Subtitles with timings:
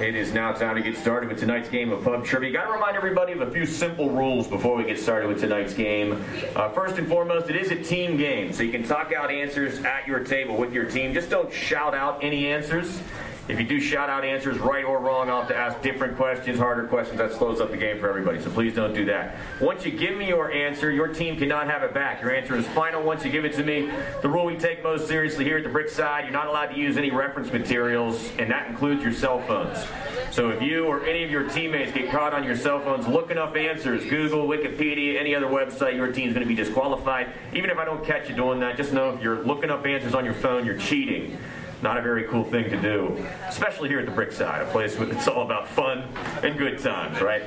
[0.00, 2.52] It is now time to get started with tonight's game of pub trivia.
[2.52, 5.74] Got to remind everybody of a few simple rules before we get started with tonight's
[5.74, 6.24] game.
[6.54, 9.80] Uh, first and foremost, it is a team game, so you can talk out answers
[9.80, 11.12] at your table with your team.
[11.12, 13.00] Just don't shout out any answers.
[13.48, 16.58] If you do shout out answers, right or wrong, I'll have to ask different questions,
[16.58, 17.16] harder questions.
[17.16, 19.36] That slows up the game for everybody, so please don't do that.
[19.58, 22.20] Once you give me your answer, your team cannot have it back.
[22.20, 23.90] Your answer is final once you give it to me.
[24.20, 26.78] The rule we take most seriously here at the Brick Side, you're not allowed to
[26.78, 29.82] use any reference materials, and that includes your cell phones.
[30.30, 33.38] So if you or any of your teammates get caught on your cell phones looking
[33.38, 37.32] up answers, Google, Wikipedia, any other website, your team's going to be disqualified.
[37.54, 40.14] Even if I don't catch you doing that, just know if you're looking up answers
[40.14, 41.38] on your phone, you're cheating.
[41.80, 45.08] Not a very cool thing to do, especially here at the Brickside, a place where
[45.12, 46.02] it's all about fun
[46.42, 47.44] and good times, right?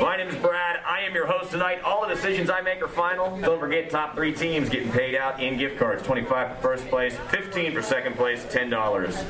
[0.00, 0.80] My name is Brad.
[0.86, 1.82] I am your host tonight.
[1.82, 3.38] All the decisions I make are final.
[3.38, 7.14] Don't forget, top three teams getting paid out in gift cards: 25 for first place,
[7.28, 9.22] 15 for second place, 10 dollars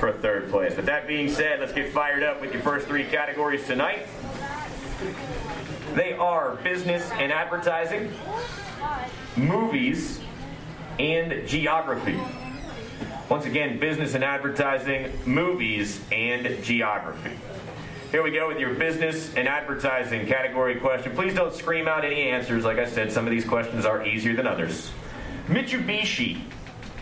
[0.00, 0.74] for third place.
[0.74, 4.08] With that being said, let's get fired up with your first three categories tonight.
[5.94, 8.12] They are business and advertising,
[9.36, 10.20] movies,
[10.98, 12.20] and geography.
[13.28, 17.36] Once again, business and advertising, movies, and geography.
[18.12, 21.12] Here we go with your business and advertising category question.
[21.12, 22.64] Please don't scream out any answers.
[22.64, 24.92] Like I said, some of these questions are easier than others.
[25.48, 26.40] Mitsubishi,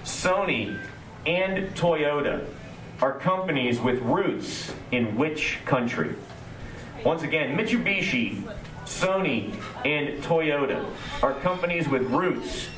[0.02, 0.80] Sony,
[1.26, 2.46] and Toyota
[3.02, 6.14] are companies with roots in which country?
[7.04, 8.42] Once again, Mitsubishi,
[8.86, 10.86] Sony, and Toyota
[11.22, 12.68] are companies with roots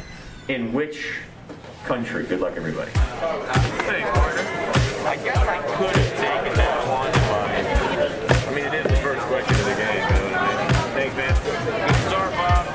[0.49, 1.21] in which
[1.87, 2.25] country?
[2.25, 2.91] Good luck, everybody.
[2.91, 4.43] Partner.
[5.07, 7.15] I guess I could have taken that one,
[8.47, 10.03] I mean, it is the first question of the game.
[10.03, 10.67] You know I mean?
[10.99, 11.31] Thanks, man.
[11.87, 12.67] Good start, Bob.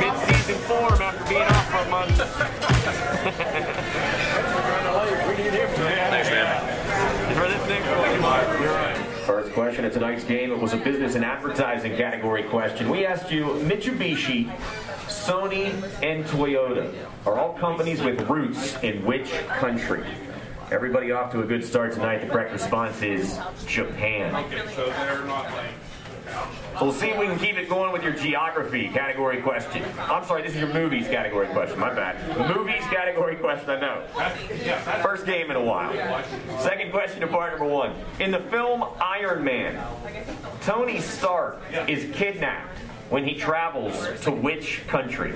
[0.00, 2.16] Mid-season form after being off for a month.
[5.76, 7.34] Thanks, man.
[7.36, 8.96] For this next one, you're right.
[9.26, 10.50] First question of tonight's game.
[10.50, 12.90] It was a business and advertising category question.
[12.90, 14.50] We asked you Mitsubishi,
[15.08, 15.66] Sony,
[16.02, 16.92] and Toyota
[17.24, 20.04] are all companies with roots in which country?
[20.70, 22.18] Everybody off to a good start tonight.
[22.18, 24.32] The correct response is Japan.
[26.78, 29.84] So we'll see if we can keep it going with your geography category question.
[29.98, 31.78] I'm sorry, this is your movies category question.
[31.78, 32.16] My bad.
[32.54, 34.02] Movies category question, I know.
[35.02, 35.92] First game in a while.
[36.58, 37.94] Second question to part number one.
[38.18, 39.80] In the film Iron Man,
[40.62, 42.78] Tony Stark is kidnapped
[43.08, 45.34] when he travels to which country?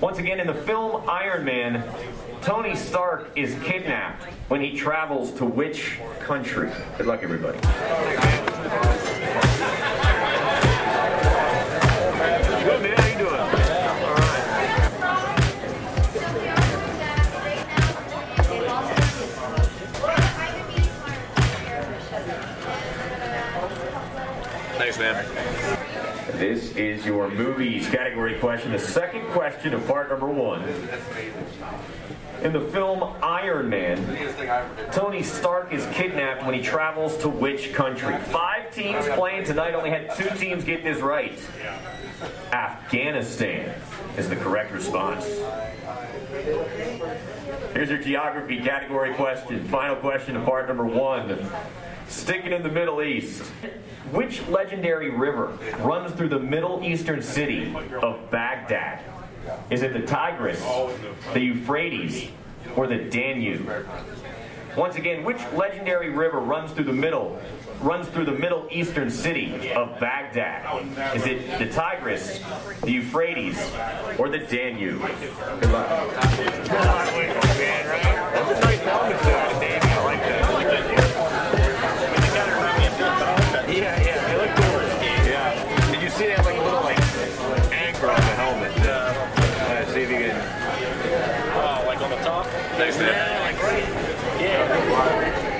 [0.00, 1.84] Once again, in the film Iron Man,
[2.40, 6.70] Tony Stark is kidnapped when he travels to which country?
[6.98, 7.58] Good luck, everybody.
[26.44, 28.72] This is your movies category question.
[28.72, 30.62] The second question of part number one.
[32.42, 33.96] In the film Iron Man,
[34.92, 38.18] Tony Stark is kidnapped when he travels to which country?
[38.24, 39.72] Five teams playing tonight.
[39.72, 41.38] Only had two teams get this right.
[42.52, 43.74] Afghanistan
[44.18, 45.24] is the correct response.
[47.72, 49.66] Here's your geography category question.
[49.68, 51.50] Final question of part number one.
[52.08, 53.42] Sticking in the Middle East.
[54.12, 59.02] Which legendary river runs through the Middle Eastern city of Baghdad?
[59.70, 60.60] Is it the Tigris,
[61.32, 62.30] the Euphrates,
[62.76, 63.86] or the Danube?
[64.76, 67.40] Once again, which legendary river runs through the middle
[67.80, 70.86] runs through the Middle Eastern city of Baghdad?
[71.14, 72.40] Is it the Tigris,
[72.82, 73.58] the Euphrates,
[74.18, 75.00] or the Danube?
[75.60, 76.14] Good luck.
[92.96, 94.40] Yeah.
[94.40, 95.54] Yeah.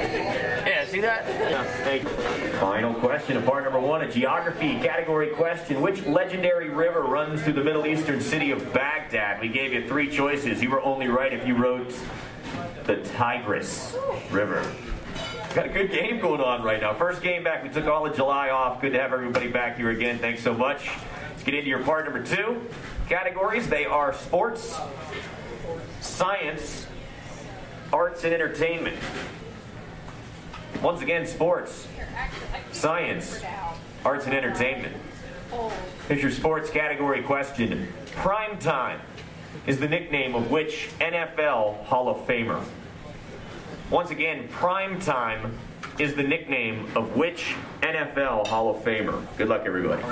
[0.66, 1.26] Yeah, see that?
[1.26, 2.58] Yeah.
[2.60, 5.80] Final question of part number one, a geography category question.
[5.80, 9.40] Which legendary river runs through the Middle Eastern city of Baghdad?
[9.40, 10.62] We gave you three choices.
[10.62, 11.94] You were only right if you wrote
[12.84, 13.96] the Tigris
[14.30, 14.64] River.
[15.54, 16.94] Got a good game going on right now.
[16.94, 17.62] First game back.
[17.62, 18.80] We took all of July off.
[18.80, 20.18] Good to have everybody back here again.
[20.18, 20.88] Thanks so much.
[21.30, 22.60] Let's get into your part number two
[23.08, 23.68] categories.
[23.68, 24.76] They are sports,
[26.00, 26.86] science,
[27.94, 28.96] arts, and entertainment.
[30.82, 31.86] Once again, sports,
[32.72, 33.40] science,
[34.04, 34.96] arts, and entertainment.
[36.08, 37.86] Here's your sports category question.
[38.16, 39.00] Prime time
[39.68, 42.64] is the nickname of which NFL Hall of Famer?
[43.90, 45.56] Once again, prime time
[46.00, 49.24] is the nickname of which NFL Hall of Famer?
[49.36, 50.02] Good luck, everybody.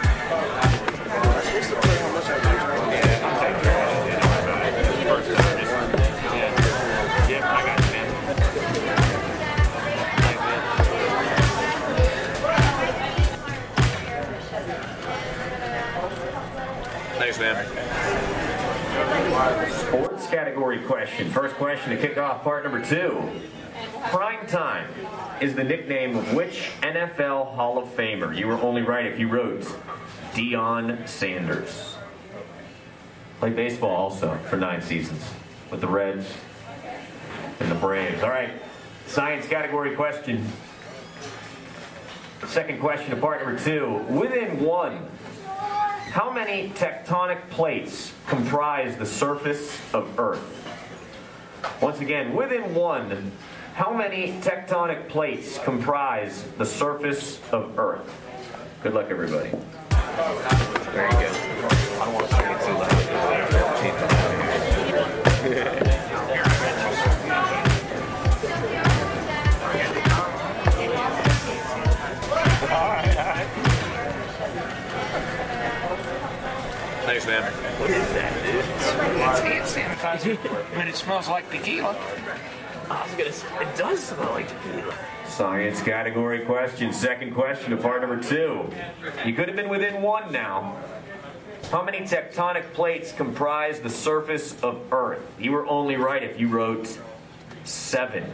[21.62, 21.90] Question.
[21.90, 23.22] To kick off part number two.
[24.10, 24.88] Prime time
[25.40, 28.36] is the nickname of which NFL Hall of Famer?
[28.36, 29.60] You were only right if you wrote
[30.32, 31.94] Deion Sanders.
[33.38, 35.22] Played baseball also for nine seasons
[35.70, 36.26] with the Reds
[37.60, 38.24] and the Braves.
[38.24, 38.50] All right,
[39.06, 40.44] science category question.
[42.48, 44.04] Second question to part number two.
[44.08, 45.06] Within one,
[46.10, 50.61] how many tectonic plates comprise the surface of Earth?
[51.80, 53.32] Once again, within one,
[53.74, 58.10] how many tectonic plates comprise the surface of Earth?
[58.82, 59.50] Good luck, everybody.
[59.50, 61.32] There you go.
[62.00, 64.21] I don't want to it too loud.
[80.14, 80.38] It's hand
[80.74, 81.96] but it smells like tequila.
[82.90, 84.94] I was gonna say, it does smell like tequila.
[85.26, 86.92] Science category question.
[86.92, 88.68] Second question to part number two.
[89.24, 90.76] You could have been within one now.
[91.70, 95.20] How many tectonic plates comprise the surface of Earth?
[95.38, 96.98] You were only right if you wrote
[97.64, 98.24] seven.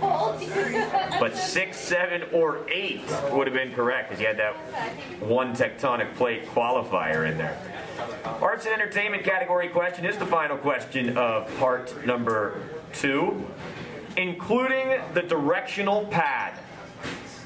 [0.00, 3.02] But six, seven, or eight
[3.32, 4.54] would have been correct because you had that
[5.20, 7.58] one tectonic plate qualifier in there.
[8.24, 12.60] Arts and entertainment category question is the final question of part number
[12.92, 13.44] two.
[14.16, 16.58] Including the directional pad,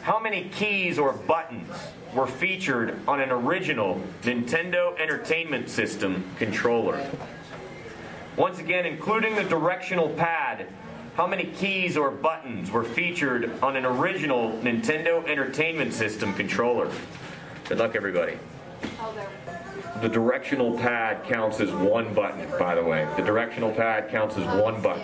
[0.02, 1.70] how many keys or buttons
[2.14, 7.10] were featured on an original Nintendo Entertainment System controller?
[8.36, 10.66] Once again, including the directional pad,
[11.18, 16.88] how many keys or buttons were featured on an original Nintendo Entertainment System controller?
[17.68, 18.38] Good luck, everybody.
[20.00, 23.08] The directional pad counts as one button, by the way.
[23.16, 25.02] The directional pad counts as one button.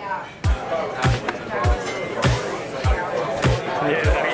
[3.89, 4.24] Yeah,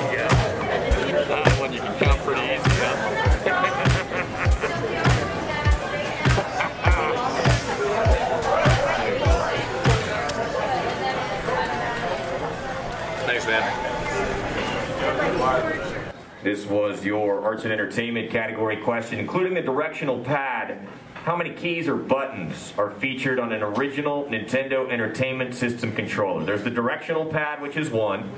[16.42, 20.88] This was your arts and entertainment category question, including the directional pad.
[21.14, 26.44] How many keys or buttons are featured on an original Nintendo Entertainment System controller?
[26.44, 28.28] There's the directional pad, which is one.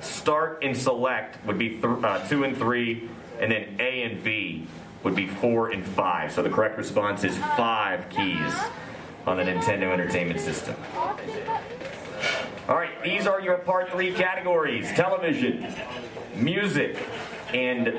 [0.00, 3.10] Start and select would be uh, two and three,
[3.40, 4.68] and then A and B
[5.02, 6.30] would be four and five.
[6.30, 8.54] So the correct response is five keys
[9.26, 10.76] on the Nintendo Entertainment System.
[12.68, 15.74] All right, these are your part three categories television,
[16.36, 16.96] music,
[17.54, 17.98] and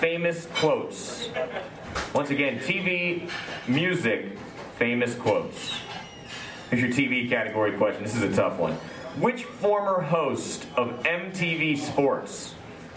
[0.00, 1.28] famous quotes.
[2.14, 3.30] Once again, TV,
[3.66, 4.36] music,
[4.76, 5.78] famous quotes.
[6.70, 8.02] Here's your TV category question.
[8.02, 8.74] This is a tough one.
[9.18, 12.54] Which former host of MTV Sports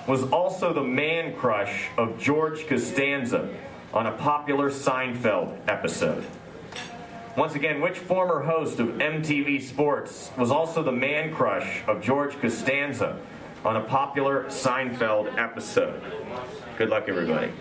[0.08, 3.54] was also the man crush of George Costanza
[3.94, 6.26] on a popular Seinfeld episode?
[7.38, 12.38] Once again, which former host of MTV Sports was also the man crush of George
[12.42, 13.18] Costanza
[13.63, 16.01] on a popular Seinfeld episode?
[16.77, 17.51] Good luck, everybody.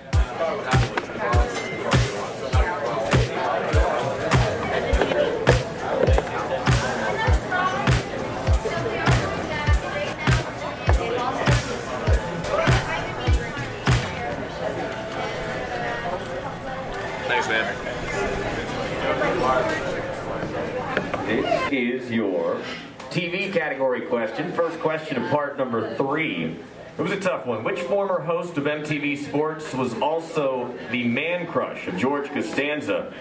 [23.21, 24.51] TV category question.
[24.53, 26.57] First question of part number three.
[26.97, 27.63] It was a tough one.
[27.65, 33.13] Which former host of MTV Sports was also the man crush of George Costanza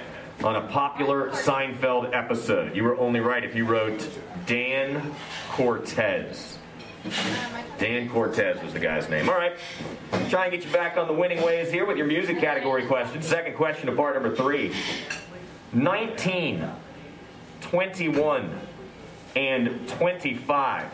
[0.41, 2.77] on a popular Seinfeld episode?
[2.77, 4.07] You were only right if you wrote
[4.45, 5.13] Dan
[5.49, 6.57] Cortese.
[7.77, 9.27] Dan Cortese was the guy's name.
[9.27, 9.57] All right.
[10.29, 13.21] Try and get you back on the winning ways here with your music category question.
[13.21, 14.73] Second question of part number three.
[15.73, 16.69] 19,
[17.59, 18.59] 21,
[19.35, 20.85] and 25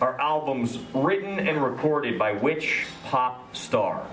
[0.00, 4.06] are albums written and recorded by which pop star?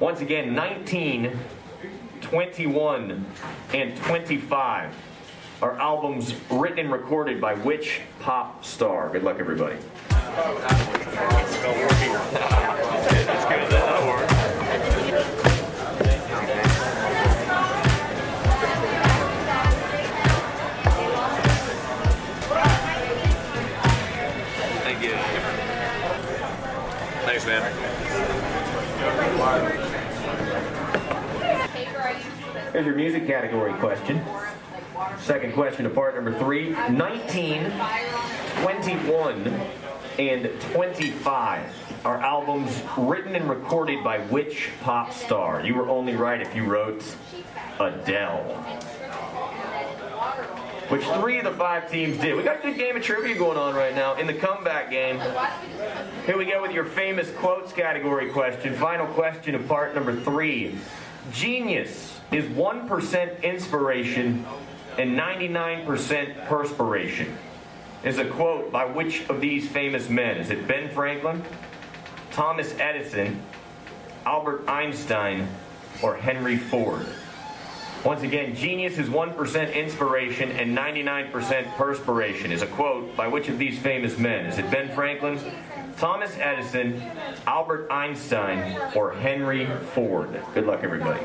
[0.00, 1.36] Once again, 19,
[2.20, 3.26] 21,
[3.74, 4.94] and 25
[5.60, 9.10] are albums written and recorded by which pop star?
[9.10, 9.76] Good luck, everybody.
[32.72, 34.22] Here's your music category question.
[35.18, 37.72] Second question to part number three 19,
[38.62, 39.60] 21,
[40.18, 45.64] and 25 are albums written and recorded by which pop star?
[45.64, 47.04] You were only right if you wrote
[47.80, 48.86] Adele.
[50.88, 52.34] Which three of the five teams did?
[52.34, 55.20] We got a good game of trivia going on right now in the comeback game.
[56.24, 58.74] Here we go with your famous quotes category question.
[58.74, 60.78] Final question of part number three.
[61.30, 64.46] Genius is 1% inspiration
[64.96, 67.36] and 99% perspiration.
[68.02, 70.38] Is a quote by which of these famous men?
[70.38, 71.44] Is it Ben Franklin,
[72.30, 73.42] Thomas Edison,
[74.24, 75.48] Albert Einstein,
[76.02, 77.06] or Henry Ford?
[78.04, 83.58] Once again, genius is 1% inspiration and 99% perspiration is a quote by which of
[83.58, 84.46] these famous men?
[84.46, 85.38] Is it Ben Franklin,
[85.96, 87.02] Thomas Edison,
[87.46, 90.40] Albert Einstein, or Henry Ford?
[90.54, 91.20] Good luck, everybody.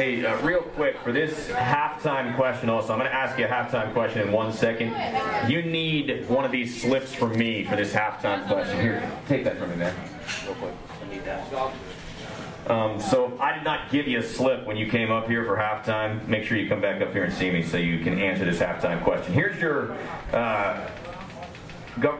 [0.00, 3.48] Hey, uh, real quick, for this halftime question also, I'm going to ask you a
[3.48, 4.94] halftime question in one second.
[5.46, 8.80] You need one of these slips from me for this halftime question.
[8.80, 9.94] Here, take that from me, man.
[10.46, 10.72] Real quick.
[11.02, 11.52] I need that.
[12.66, 15.54] Um, so I did not give you a slip when you came up here for
[15.58, 18.46] halftime, make sure you come back up here and see me so you can answer
[18.46, 19.34] this halftime question.
[19.34, 19.98] Here's your
[20.32, 20.88] uh,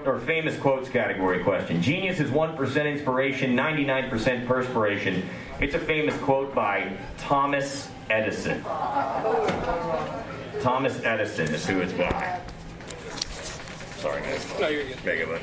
[0.05, 1.81] or famous quotes category question.
[1.83, 5.29] Genius is 1% inspiration, 99% perspiration.
[5.61, 8.63] It's a famous quote by Thomas Edison.
[10.61, 12.41] Thomas Edison is who it's by.
[13.97, 14.47] Sorry, guys.
[14.59, 15.05] No, you're good.
[15.05, 15.41] Mega.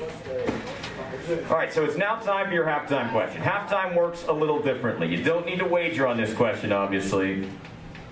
[1.49, 3.41] All right, so it's now time for your halftime question.
[3.41, 5.07] Halftime works a little differently.
[5.07, 7.47] You don't need to wager on this question, obviously.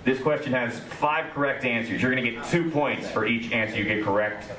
[0.04, 2.00] This question has five correct answers.
[2.00, 4.52] You're going to get two points for each answer you get correct.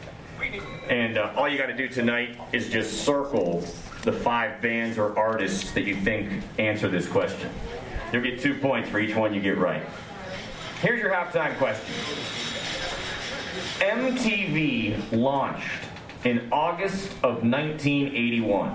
[0.88, 3.64] And uh, all you got to do tonight is just circle
[4.02, 7.50] the five bands or artists that you think answer this question.
[8.12, 9.82] You'll get two points for each one you get right.
[10.80, 11.94] Here's your halftime question.
[13.80, 15.84] MTV launched
[16.24, 18.72] in August of 1981.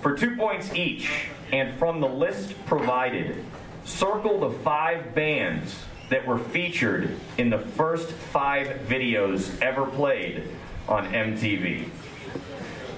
[0.00, 3.44] For two points each, and from the list provided,
[3.84, 5.76] circle the five bands
[6.10, 10.48] that were featured in the first five videos ever played
[10.88, 11.88] on MTV.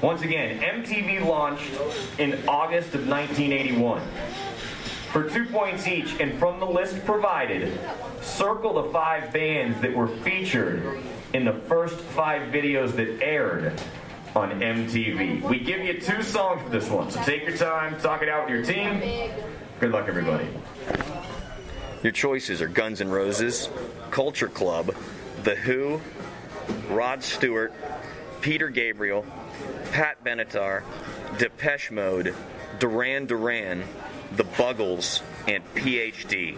[0.02, 1.70] Once again, MTV launched
[2.18, 4.02] in August of 1981.
[5.12, 7.78] For two points each, and from the list provided,
[8.20, 10.98] circle the five bands that were featured
[11.32, 13.80] in the first five videos that aired
[14.34, 15.42] on MTV.
[15.48, 18.50] We give you two songs for this one, so take your time, talk it out
[18.50, 19.30] with your team.
[19.80, 20.48] Good luck, everybody.
[22.06, 23.68] Your choices are Guns N' Roses,
[24.12, 24.94] Culture Club,
[25.42, 26.00] The Who,
[26.88, 27.72] Rod Stewart,
[28.40, 29.26] Peter Gabriel,
[29.90, 30.84] Pat Benatar,
[31.36, 32.32] Depeche Mode,
[32.78, 33.82] Duran Duran,
[34.36, 36.56] The Buggles, and PhD.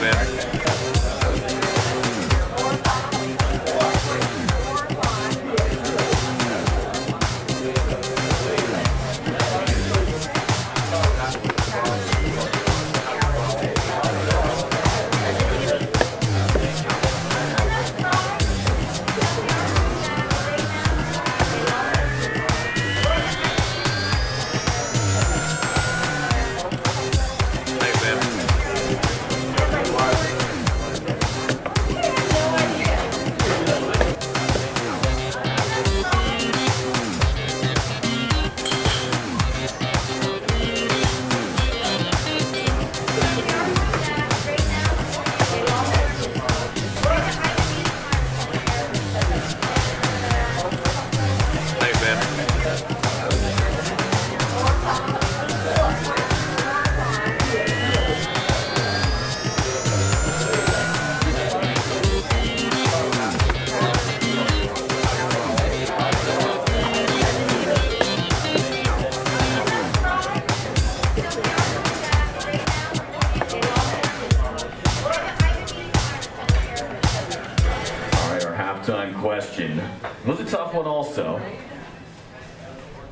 [0.00, 0.65] man.
[81.18, 81.40] Also.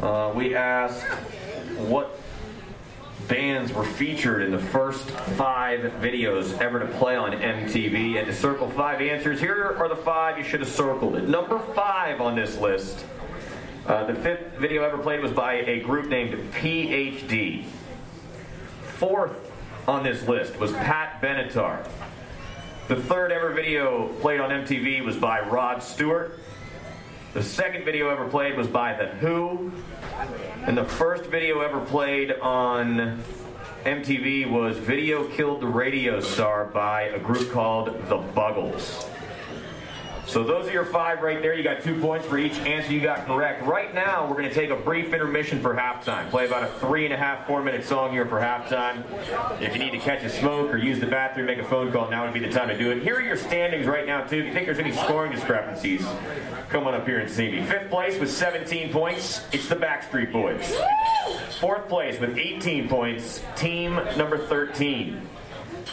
[0.00, 1.04] Uh, we asked
[1.76, 2.18] what
[3.28, 8.18] bands were featured in the first five videos ever to play on MTV.
[8.18, 11.28] And to circle five answers, here are the five you should have circled it.
[11.28, 13.04] Number five on this list.
[13.86, 17.64] Uh, the fifth video ever played was by a group named PhD.
[18.82, 19.52] Fourth
[19.86, 21.86] on this list was Pat Benatar.
[22.88, 26.38] The third ever video played on MTV was by Rod Stewart.
[27.34, 29.72] The second video ever played was by The Who.
[30.66, 33.20] And the first video ever played on
[33.84, 39.04] MTV was Video Killed the Radio Star by a group called The Buggles.
[40.34, 41.54] So those are your five right there.
[41.54, 43.64] You got two points for each answer you got correct.
[43.64, 46.28] Right now, we're going to take a brief intermission for halftime.
[46.28, 49.04] Play about a three and a half, four minute song here for halftime.
[49.62, 52.10] If you need to catch a smoke or use the bathroom, make a phone call,
[52.10, 53.04] now would be the time to do it.
[53.04, 54.38] Here are your standings right now, too.
[54.38, 56.04] If you think there's any scoring discrepancies,
[56.68, 57.64] come on up here and see me.
[57.66, 60.76] Fifth place with 17 points, it's the Backstreet Boys.
[61.60, 65.28] Fourth place with 18 points, team number 13.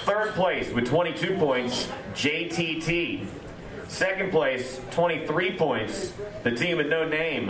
[0.03, 3.27] Third place with 22 points, JTT.
[3.91, 7.49] Second place, 23 points, the team with no name.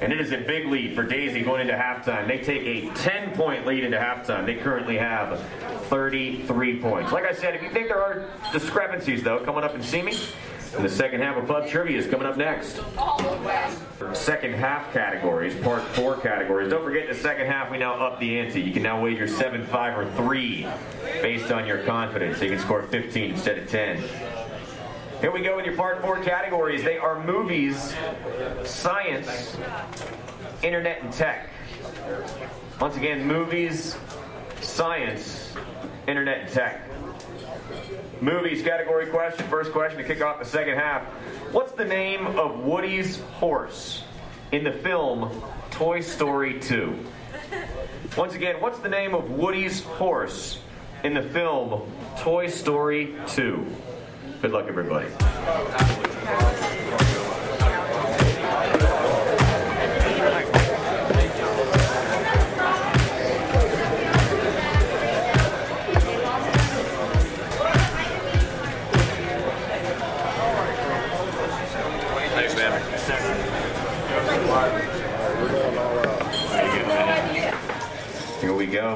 [0.00, 2.28] And it is a big lead for Daisy going into halftime.
[2.28, 4.46] They take a 10 point lead into halftime.
[4.46, 5.40] They currently have
[5.88, 7.10] 33 points.
[7.10, 10.16] Like I said, if you think there are discrepancies, though, coming up and see me.
[10.78, 12.80] The second half of Pub Trivia is coming up next.
[14.14, 16.70] Second half categories, part four categories.
[16.70, 18.60] Don't forget in the second half, we now up the ante.
[18.60, 20.66] You can now wager 7, 5, or 3
[21.20, 22.38] based on your confidence.
[22.38, 24.41] So you can score 15 instead of 10.
[25.22, 26.82] Here we go with your part four categories.
[26.82, 27.94] They are movies,
[28.64, 29.56] science,
[30.64, 31.48] internet, and tech.
[32.80, 33.96] Once again, movies,
[34.60, 35.54] science,
[36.08, 36.90] internet, and tech.
[38.20, 39.46] Movies category question.
[39.46, 41.04] First question to kick off the second half.
[41.52, 44.02] What's the name of Woody's horse
[44.50, 46.98] in the film Toy Story 2?
[48.16, 50.58] Once again, what's the name of Woody's horse
[51.04, 53.64] in the film Toy Story 2?
[54.42, 55.06] Good luck, everybody.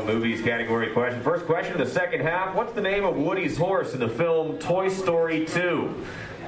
[0.04, 1.22] Movies category question.
[1.22, 2.54] First question of the second half.
[2.54, 6.04] What's the name of Woody's horse in the film Toy Story 2?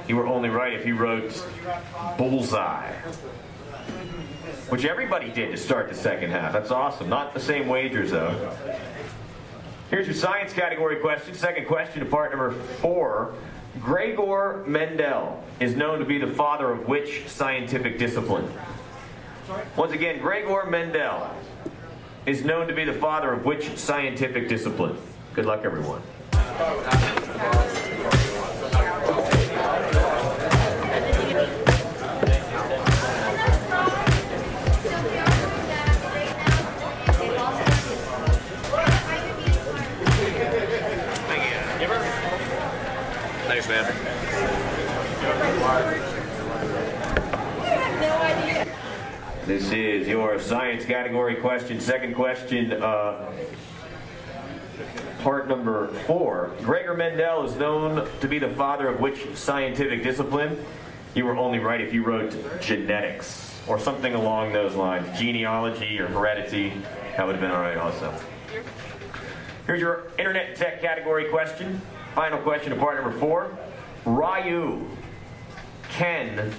[0.07, 1.45] You were only right if you wrote
[2.17, 2.91] Bullseye.
[4.69, 6.53] Which everybody did to start the second half.
[6.53, 7.09] That's awesome.
[7.09, 8.55] Not the same wagers, though.
[9.89, 11.33] Here's your science category question.
[11.33, 13.33] Second question to part number four.
[13.81, 18.51] Gregor Mendel is known to be the father of which scientific discipline?
[19.75, 21.29] Once again, Gregor Mendel
[22.29, 24.95] is known to be the father of which scientific discipline?
[25.33, 26.03] Good luck, everyone.
[26.33, 28.18] Oh,
[49.49, 51.81] This is your science category question.
[51.81, 53.31] Second question, uh,
[55.23, 56.51] part number four.
[56.61, 60.63] Gregor Mendel is known to be the father of which scientific discipline?
[61.15, 65.17] You were only right if you wrote genetics or something along those lines.
[65.17, 66.71] Genealogy or heredity.
[67.17, 68.13] That would have been all right also.
[69.65, 71.81] Here's your internet tech category question.
[72.13, 73.57] Final question of part number four.
[74.05, 74.87] Ryu,
[75.89, 76.53] Ken,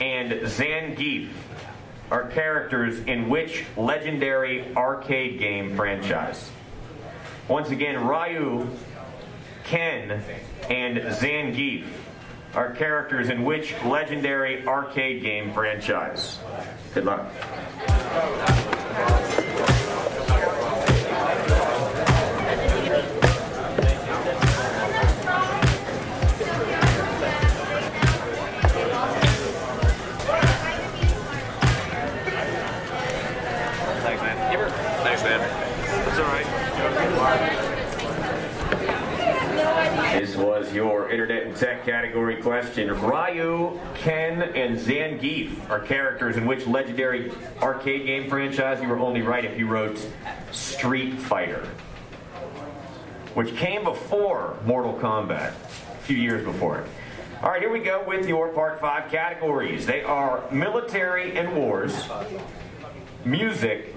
[0.00, 1.28] and Zangief
[2.10, 6.50] are characters in which legendary arcade game franchise?
[7.48, 8.68] Once again, Ryu,
[9.64, 10.22] Ken,
[10.68, 11.84] and Zangief
[12.54, 16.38] are characters in which legendary arcade game franchise?
[16.94, 17.30] Good luck.
[40.72, 42.88] Your internet and tech category question.
[43.00, 48.80] Ryu, Ken, and Zangief are characters in which legendary arcade game franchise?
[48.80, 49.98] You were only right if you wrote
[50.52, 51.66] Street Fighter,
[53.34, 56.86] which came before Mortal Kombat, a few years before it.
[57.42, 59.86] All right, here we go with your part five categories.
[59.86, 62.08] They are military and wars,
[63.24, 63.96] music,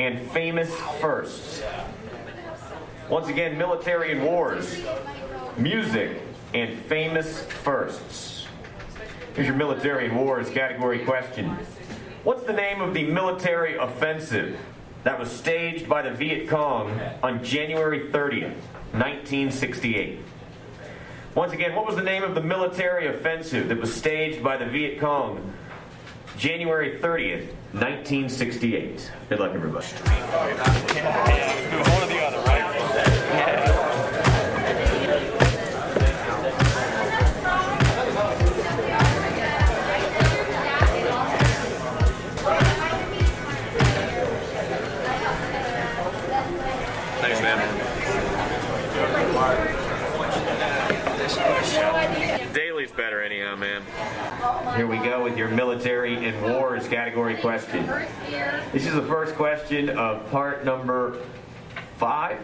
[0.00, 1.62] and famous firsts.
[3.08, 4.80] Once again, military and wars,
[5.56, 6.20] music,
[6.54, 8.46] and famous firsts.
[9.34, 11.56] Here's your military wars category question.
[12.24, 14.58] What's the name of the military offensive
[15.04, 18.54] that was staged by the Viet Cong on January 30th,
[18.92, 20.20] 1968?
[21.34, 24.66] Once again, what was the name of the military offensive that was staged by the
[24.66, 25.54] Viet Cong
[26.36, 29.10] January 30th, 1968?
[29.30, 29.86] Good luck, everybody.
[47.22, 47.62] Thanks, man.
[52.52, 53.84] Daly's better anyhow, man.
[54.74, 57.86] Here we go with your military and wars category question.
[58.72, 61.22] This is the first question of part number
[61.96, 62.40] five.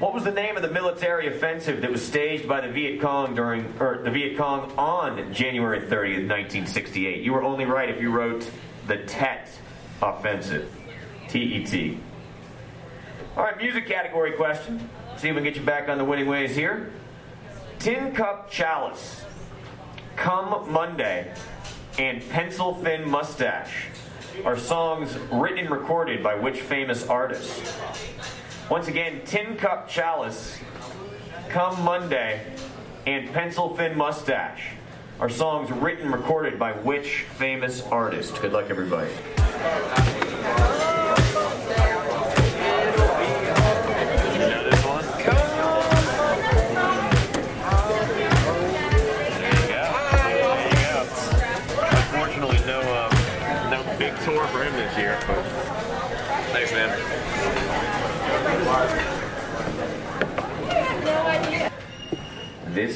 [0.00, 3.36] What was the name of the military offensive that was staged by the Viet Cong
[3.36, 7.22] during, or the Viet Cong on January 30th, 1968?
[7.22, 8.50] You were only right if you wrote
[8.88, 9.56] the Tet
[10.02, 10.74] offensive.
[11.28, 12.00] T-E-T.
[13.36, 14.90] All right, music category question.
[15.16, 16.90] See if we can get you back on the winning ways here.
[17.78, 19.24] Tin Cup Chalice,
[20.16, 21.32] Come Monday,
[21.96, 23.86] and Pencil Thin Mustache
[24.44, 27.72] are songs written and recorded by which famous artist?
[28.68, 30.58] Once again, Tin Cup Chalice,
[31.48, 32.44] Come Monday,
[33.06, 34.72] and Pencil Thin Mustache
[35.20, 38.40] are songs written and recorded by which famous artist?
[38.42, 39.10] Good luck, everybody.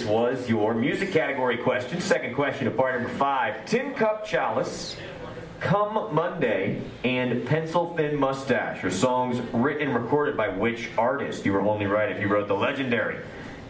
[0.04, 1.98] This was your music category question.
[1.98, 3.64] Second question of part number five.
[3.64, 4.98] Tin Cup Chalice,
[5.60, 11.46] Come Monday, and Pencil Thin Mustache are songs written and recorded by which artist?
[11.46, 13.24] You were only right if you wrote the legendary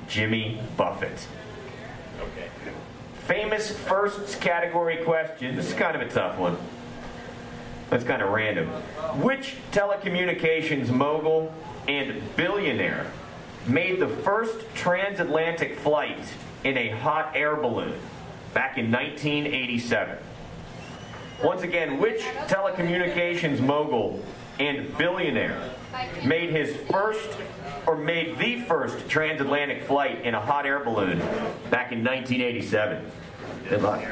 [0.09, 1.29] Jimmy Buffett.
[3.29, 5.55] Famous firsts category question.
[5.55, 6.57] This is kind of a tough one.
[7.91, 8.71] That's kind of random.
[9.23, 11.55] Which telecommunications mogul
[11.87, 13.07] and billionaire
[13.67, 16.21] made the first transatlantic flight
[16.65, 17.99] in a hot air balloon
[18.53, 20.19] back in 1987?
[21.43, 24.23] Once again, which telecommunications mogul
[24.59, 25.71] and billionaire
[26.25, 27.29] made his first
[27.87, 31.19] or made the first transatlantic flight in a hot air balloon
[31.71, 33.11] back in 1987?
[33.69, 34.03] Good luck.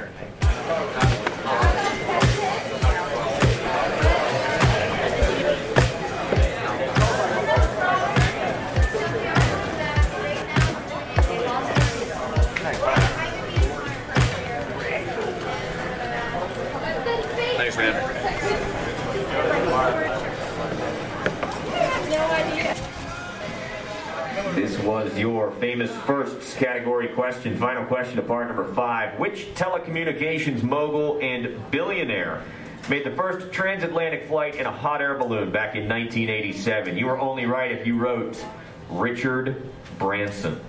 [24.84, 27.56] Was your famous firsts category question.
[27.56, 29.18] Final question to part number five.
[29.18, 32.42] Which telecommunications mogul and billionaire
[32.88, 36.96] made the first transatlantic flight in a hot air balloon back in 1987?
[36.96, 38.44] You were only right if you wrote
[38.90, 40.60] Richard Branson,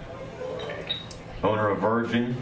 [1.44, 2.38] owner of Virgin,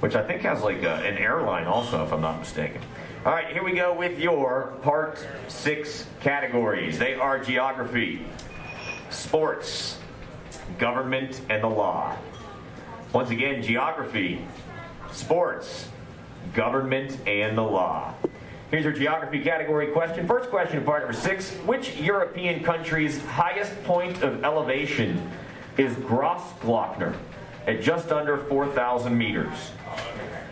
[0.00, 2.80] which I think has like a, an airline also, if I'm not mistaken.
[3.26, 6.98] All right, here we go with your part six categories.
[6.98, 8.24] They are geography,
[9.10, 9.98] sports,
[10.78, 12.16] government, and the law.
[13.12, 14.44] Once again, geography,
[15.12, 15.88] sports,
[16.52, 18.12] government, and the law.
[18.70, 20.26] Here's your geography category question.
[20.26, 21.52] First question part number six.
[21.66, 25.30] Which European country's highest point of elevation
[25.76, 27.14] is Grossglockner
[27.66, 29.70] at just under 4,000 meters?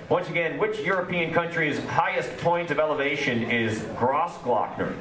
[0.09, 4.94] Once again, which European country's highest point of elevation is Grossglockner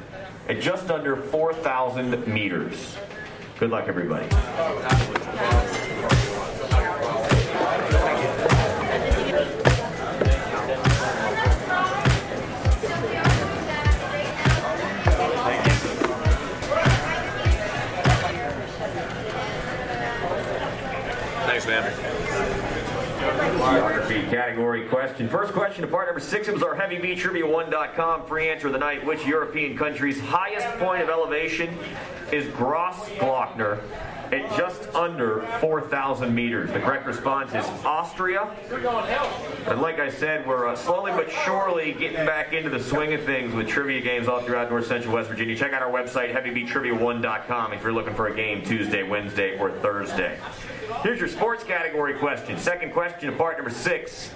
[0.48, 2.96] at just under 4,000 meters?
[3.58, 4.26] Good luck, everybody.
[4.32, 5.18] Oh,
[24.32, 25.28] category question.
[25.28, 26.48] First question to part number six.
[26.48, 29.04] It was our Heavy V Trivia1.com free answer of the night.
[29.04, 31.78] Which European country's highest point of elevation
[32.32, 33.82] is Grossglockner
[34.32, 36.72] at just under 4,000 meters.
[36.72, 38.48] The correct response is Austria.
[39.66, 43.22] And like I said, we're uh, slowly but surely getting back into the swing of
[43.24, 45.54] things with trivia games all throughout North Central West Virginia.
[45.54, 50.38] Check out our website, heavybeattrivia1.com, if you're looking for a game Tuesday, Wednesday, or Thursday.
[51.00, 52.58] Here's your sports category question.
[52.58, 54.30] Second question to part number six.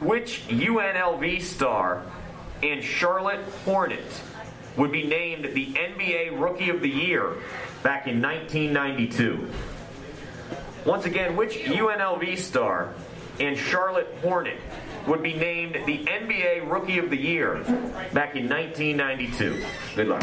[0.00, 2.02] Which UNLV star
[2.62, 4.22] and Charlotte Hornet
[4.76, 7.36] would be named the NBA Rookie of the Year
[7.82, 9.48] back in 1992?
[10.86, 12.94] Once again, which UNLV star
[13.38, 14.60] and Charlotte Hornet
[15.06, 17.56] would be named the NBA Rookie of the Year
[18.12, 19.64] back in 1992?
[19.94, 20.22] Good luck.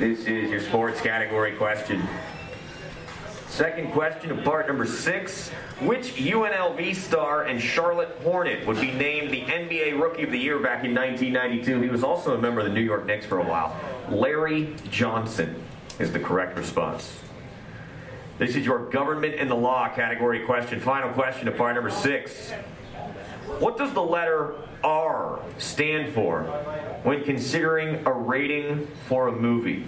[0.00, 2.02] This is your sports category question.
[3.48, 5.50] Second question of part number six.
[5.82, 10.58] Which UNLV star and Charlotte Hornet would be named the NBA Rookie of the Year
[10.58, 11.82] back in 1992?
[11.82, 13.78] He was also a member of the New York Knicks for a while.
[14.08, 15.62] Larry Johnson
[15.98, 17.20] is the correct response.
[18.38, 20.80] This is your government and the law category question.
[20.80, 22.52] Final question of part number six.
[23.58, 26.42] What does the letter R stand for
[27.02, 29.84] when considering a rating for a movie?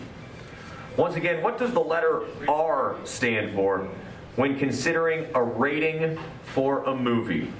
[0.96, 3.88] Once again, what does the letter R stand for
[4.36, 6.18] when considering a rating
[6.54, 7.50] for a movie?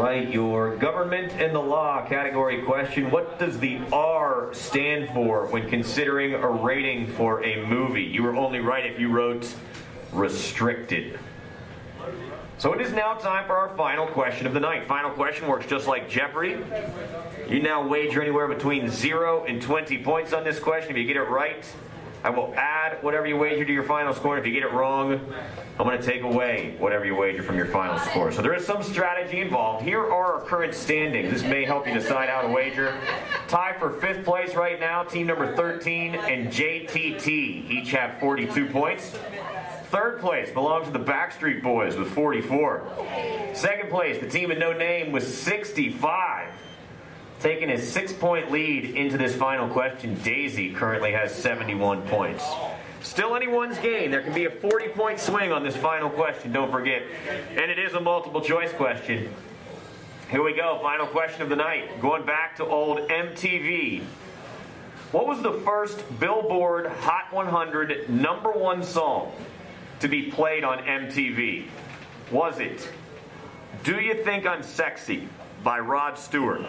[0.04, 3.10] right, your government and the law category question.
[3.10, 8.04] What does the R stand for when considering a rating for a movie?
[8.04, 9.56] You were only right if you wrote
[10.12, 11.18] restricted.
[12.58, 14.86] So it is now time for our final question of the night.
[14.88, 16.58] Final question works just like Jeopardy.
[17.48, 20.92] You now wager anywhere between 0 and 20 points on this question.
[20.92, 21.66] If you get it right,
[22.24, 24.38] I will add whatever you wager to your final score.
[24.38, 25.20] And if you get it wrong,
[25.78, 28.32] I'm going to take away whatever you wager from your final score.
[28.32, 29.84] So there is some strategy involved.
[29.84, 31.32] Here are our current standings.
[31.34, 32.98] This may help you decide how to wager.
[33.50, 39.18] Tie for fifth place right now, team number 13 and JTT each have 42 points.
[39.88, 42.88] Third place belongs to the Backstreet Boys with 44.
[43.54, 46.52] Second place, the team in no name with 65.
[47.44, 52.42] Taking a six point lead into this final question, Daisy currently has 71 points.
[53.02, 54.12] Still anyone's game.
[54.12, 57.04] There can be a 40 point swing on this final question, don't forget.
[57.50, 59.36] And it is a multiple choice question.
[60.32, 62.00] Here we go, final question of the night.
[62.00, 64.04] Going back to old MTV.
[65.12, 69.34] What was the first Billboard Hot 100 number one song
[70.00, 71.68] to be played on MTV?
[72.32, 72.88] Was it
[73.84, 75.28] Do You Think I'm Sexy
[75.62, 76.62] by Rod Stewart?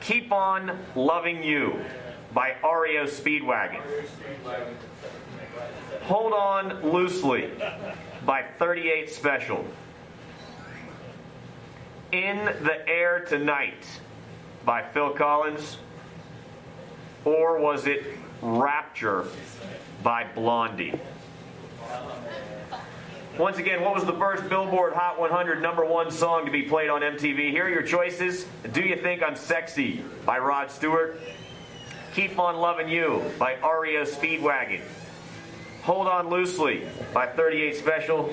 [0.00, 1.84] Keep On Loving You
[2.32, 3.82] by REO Speedwagon.
[6.02, 7.50] Hold On Loosely
[8.24, 9.64] by 38 Special.
[12.12, 13.84] In the Air Tonight
[14.64, 15.76] by Phil Collins.
[17.24, 18.02] Or was it
[18.40, 19.26] Rapture
[20.02, 20.98] by Blondie?
[23.40, 26.90] Once again, what was the first Billboard Hot 100 number one song to be played
[26.90, 27.50] on MTV?
[27.50, 28.44] Here are your choices.
[28.72, 31.18] Do You Think I'm Sexy by Rod Stewart.
[32.12, 34.82] Keep On Loving You by REO Speedwagon.
[35.84, 38.30] Hold On Loosely by 38 Special.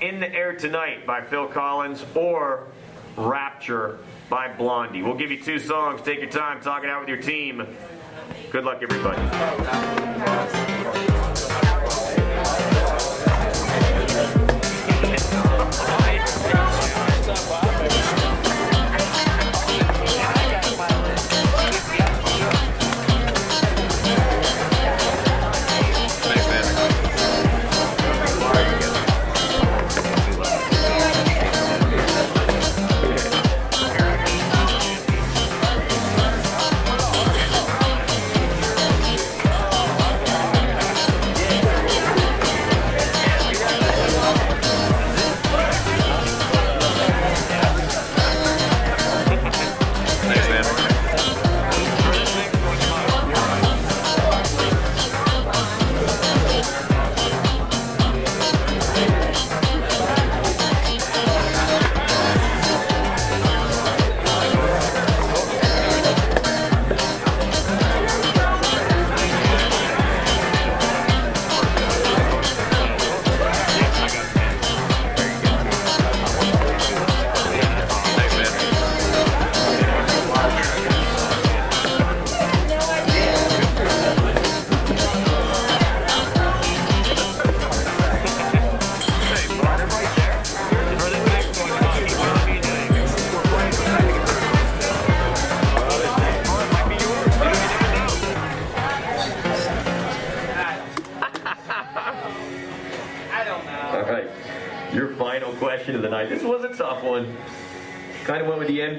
[0.00, 2.04] In the Air Tonight by Phil Collins.
[2.14, 2.68] Or
[3.16, 3.98] Rapture
[4.30, 5.02] by Blondie.
[5.02, 6.02] We'll give you two songs.
[6.02, 7.66] Take your time, talking out with your team.
[8.52, 9.20] Good luck, everybody.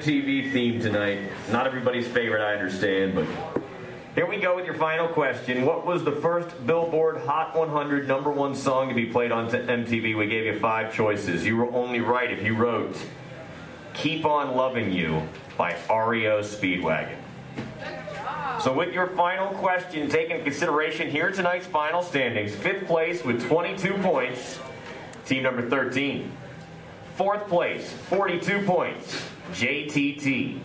[0.05, 1.19] MTV theme tonight.
[1.49, 3.25] Not everybody's favorite, I understand, but
[4.13, 5.65] here we go with your final question.
[5.65, 10.15] What was the first Billboard Hot 100 number one song to be played on MTV?
[10.15, 11.43] We gave you five choices.
[11.43, 12.95] You were only right if you wrote
[13.95, 15.23] Keep On Loving You
[15.57, 17.17] by REO Speedwagon.
[18.61, 23.43] So, with your final question taken into consideration here tonight's final standings, fifth place with
[23.47, 24.59] 22 points,
[25.25, 26.31] team number 13.
[27.15, 30.59] Fourth place, 42 points, JTT.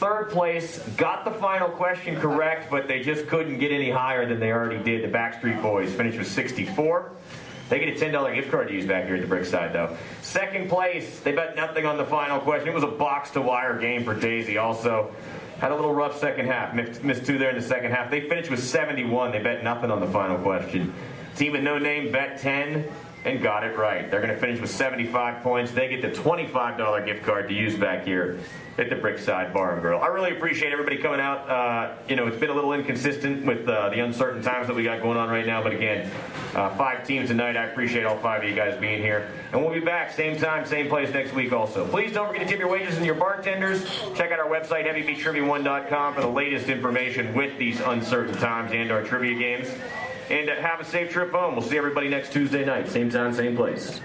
[0.00, 4.40] Third place, got the final question correct, but they just couldn't get any higher than
[4.40, 5.04] they already did.
[5.04, 7.12] The Backstreet Boys finished with 64.
[7.68, 9.96] They get a $10 gift card to use back here at the Brickside, though.
[10.22, 12.68] Second place, they bet nothing on the final question.
[12.68, 15.14] It was a box to wire game for Daisy, also.
[15.60, 16.74] Had a little rough second half.
[16.74, 18.10] Missed, two there in the second half.
[18.10, 19.30] They finished with 71.
[19.30, 20.92] They bet nothing on the final question.
[21.36, 22.90] Team with no name bet 10
[23.24, 24.10] and got it right.
[24.10, 25.72] They're going to finish with 75 points.
[25.72, 28.38] They get the $25 gift card to use back here
[28.76, 30.00] at the Brickside Bar and Grill.
[30.00, 31.48] I really appreciate everybody coming out.
[31.48, 34.82] Uh, you know, it's been a little inconsistent with uh, the uncertain times that we
[34.82, 36.10] got going on right now, but again,
[36.54, 37.56] uh, five teams tonight.
[37.56, 39.30] I appreciate all five of you guys being here.
[39.52, 41.86] And we'll be back same time, same place next week also.
[41.86, 43.84] Please don't forget to tip your wages and your bartenders.
[44.16, 49.02] Check out our website, heavybeattrivia1.com for the latest information with these uncertain times and our
[49.02, 49.68] trivia games.
[50.30, 51.54] And uh, have a safe trip home.
[51.56, 54.00] We'll see everybody next Tuesday night, same time, same place.